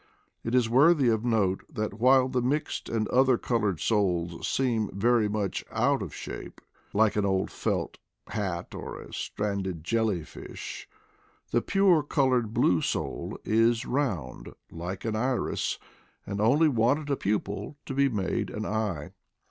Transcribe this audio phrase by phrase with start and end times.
[0.43, 5.29] It is worthy of note that while the mixed and other colored souls seem very
[5.29, 6.59] much out of shape,
[6.91, 10.89] like an old felt hat or a stranded jelly fish,
[11.51, 15.77] the pure colored blue soul is round, like an iris,
[16.25, 19.11] and only wanted a pupil to be made an eye.